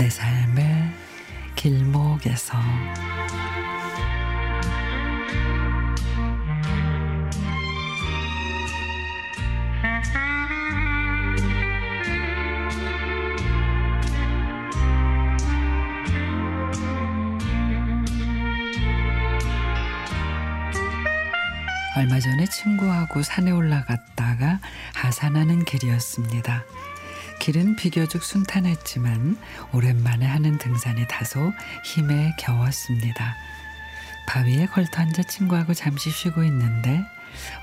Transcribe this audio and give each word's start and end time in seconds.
내 0.00 0.08
삶의 0.08 0.94
길목에서 1.56 2.56
얼마 21.94 22.18
전에 22.18 22.46
친구하고 22.46 23.22
산에 23.22 23.50
올라갔다가 23.50 24.60
하산하는 24.94 25.66
길이었습니다. 25.66 26.64
길은 27.40 27.76
비교적 27.76 28.22
순탄했지만 28.22 29.36
오랜만에 29.72 30.26
하는 30.26 30.58
등산이 30.58 31.06
다소 31.08 31.52
힘에 31.84 32.34
겨웠습니다. 32.38 33.34
바위에 34.28 34.66
걸터 34.66 35.00
앉아 35.00 35.22
친구하고 35.22 35.72
잠시 35.72 36.10
쉬고 36.10 36.44
있는데 36.44 37.02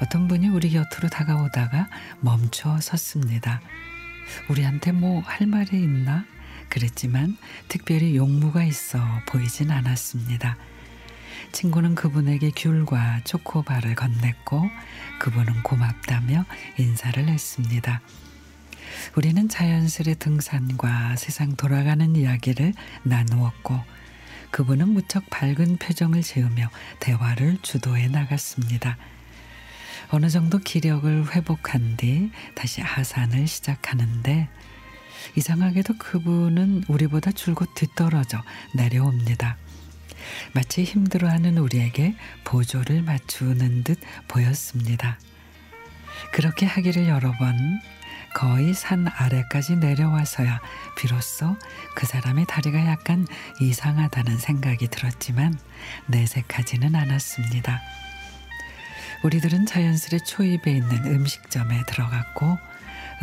어떤 0.02 0.28
분이 0.28 0.48
우리 0.50 0.72
곁으로 0.72 1.10
다가오다가 1.10 1.88
멈춰 2.20 2.80
섰습니다. 2.82 3.62
우리한테 4.50 4.92
뭐 4.92 5.22
할 5.22 5.46
말이 5.46 5.78
있나? 5.78 6.26
그랬지만 6.70 7.38
특별히 7.68 8.18
용무가 8.18 8.64
있어 8.64 9.00
보이진 9.28 9.70
않았습니다. 9.72 10.58
친구는 11.52 11.94
그분에게 11.96 12.52
귤과 12.56 13.22
초코바를 13.26 13.94
건넸고 13.96 14.70
그분은 15.20 15.62
고맙다며 15.62 16.46
인사를 16.78 17.28
했습니다. 17.28 18.02
우리는 19.16 19.48
자연스레 19.50 20.16
등산과 20.16 21.16
세상 21.16 21.56
돌아가는 21.56 22.16
이야기를 22.16 22.74
나누었고 23.04 23.80
그분은 24.52 24.90
무척 24.90 25.30
밝은 25.30 25.78
표정을 25.78 26.22
지으며 26.22 26.70
대화를 27.00 27.58
주도해 27.62 28.08
나갔습니다. 28.08 28.98
어느 30.10 30.30
정도 30.30 30.58
기력을 30.58 31.36
회복한 31.36 31.98
뒤 31.98 32.32
다시 32.56 32.82
하산을 32.82 33.48
시작하는데 33.48 34.48
이상하게도 35.36 35.98
그분은 35.98 36.86
우리보다 36.88 37.32
줄곧 37.32 37.74
뒤떨어져 37.76 38.42
내려옵니다. 38.74 39.58
마치 40.54 40.84
힘들어하는 40.84 41.58
우리에게 41.58 42.16
보조를 42.44 43.02
맞추는 43.02 43.84
듯 43.84 44.00
보였습니다. 44.28 45.20
그렇게 46.34 46.66
하기를 46.66 47.08
여러 47.08 47.32
번 47.34 47.80
거의 48.34 48.74
산 48.74 49.08
아래까지 49.08 49.78
내려와서야 49.78 50.62
비로소 50.96 51.56
그 51.96 52.06
사람의 52.06 52.46
다리가 52.48 52.86
약간 52.86 53.26
이상하다는 53.60 54.38
생각이 54.38 54.88
들었지만 54.88 55.58
내색하지는 56.08 56.96
않았습니다. 56.96 57.82
우리들은 59.24 59.66
자연스레 59.66 60.20
초입에 60.20 60.72
있는 60.72 61.06
음식점에 61.06 61.82
들어갔고 61.88 62.58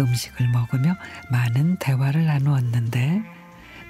음식을 0.01 0.49
먹으며 0.49 0.97
많은 1.31 1.77
대화를 1.77 2.27
나누었는데 2.27 3.23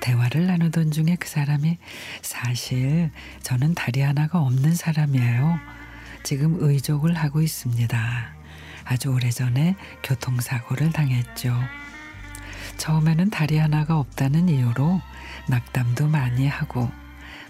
대화를 0.00 0.46
나누던 0.46 0.90
중에 0.90 1.16
그 1.18 1.28
사람이 1.28 1.78
사실 2.20 3.10
저는 3.42 3.74
다리 3.74 4.02
하나가 4.02 4.40
없는 4.40 4.74
사람이에요. 4.74 5.58
지금 6.22 6.58
의족을 6.60 7.14
하고 7.14 7.40
있습니다. 7.40 8.34
아주 8.84 9.10
오래전에 9.10 9.76
교통사고를 10.02 10.92
당했죠. 10.92 11.58
처음에는 12.76 13.30
다리 13.30 13.58
하나가 13.58 13.98
없다는 13.98 14.48
이유로 14.48 15.00
낙담도 15.48 16.08
많이 16.08 16.48
하고 16.48 16.90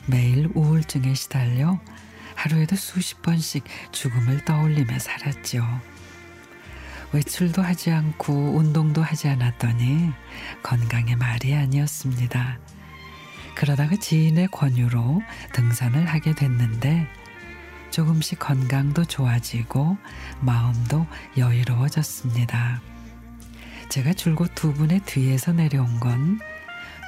매일 0.06 0.50
우울증에 0.54 1.14
시달려 1.14 1.80
하루에도 2.34 2.76
수십 2.76 3.22
번씩 3.22 3.64
죽음을 3.92 4.44
떠올리며 4.44 4.98
살았죠. 4.98 5.64
외출도 7.12 7.62
하지 7.62 7.90
않고 7.92 8.56
운동도 8.56 9.02
하지 9.02 9.28
않았더니 9.28 10.10
건강에 10.62 11.14
말이 11.14 11.54
아니었습니다. 11.54 12.58
그러다가 13.54 13.94
지인의 13.96 14.48
권유로 14.48 15.22
등산을 15.52 16.06
하게 16.06 16.34
됐는데 16.34 17.08
조금씩 17.94 18.40
건강도 18.40 19.04
좋아지고 19.04 19.96
마음도 20.40 21.06
여유로워졌습니다. 21.38 22.80
제가 23.88 24.12
줄곧 24.14 24.50
두 24.54 24.72
분의 24.74 25.00
뒤에서 25.00 25.52
내려온 25.52 26.00
건 26.00 26.38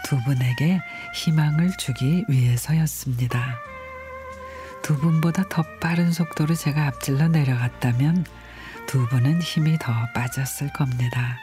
두 0.07 0.23
분에게 0.23 0.81
희망을 1.15 1.77
주기 1.79 2.25
위해서였습니다. 2.29 3.57
두 4.81 4.97
분보다 4.97 5.49
더 5.49 5.65
빠른 5.81 6.13
속도로 6.13 6.55
제가 6.55 6.87
앞질러 6.87 7.27
내려갔다면 7.27 8.25
두 8.87 9.05
분은 9.09 9.43
힘이 9.43 9.77
더 9.81 9.93
빠졌을 10.15 10.73
겁니다. 10.73 11.39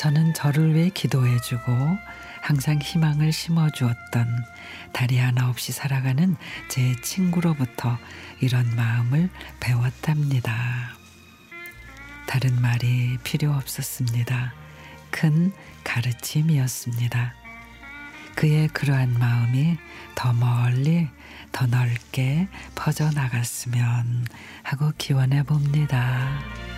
저는 0.00 0.32
저를 0.32 0.74
위해 0.74 0.88
기도해주고 0.88 1.98
항상 2.40 2.78
희망을 2.80 3.32
심어주었던 3.32 4.46
다리 4.94 5.18
하나 5.18 5.50
없이 5.50 5.72
살아가는 5.72 6.36
제 6.70 6.96
친구로부터 7.02 7.98
이런 8.40 8.74
마음을 8.74 9.28
배웠답니다. 9.60 10.54
다른 12.26 12.58
말이 12.62 13.18
필요 13.24 13.52
없었습니다. 13.52 14.54
큰 15.10 15.52
가르침이었습니다. 15.84 17.34
그의 18.36 18.68
그러한 18.68 19.18
마음이 19.18 19.76
더 20.14 20.32
멀리 20.32 21.10
더 21.52 21.66
넓게 21.66 22.48
퍼져나갔으면 22.74 24.24
하고 24.62 24.92
기원해 24.96 25.42
봅니다. 25.42 26.69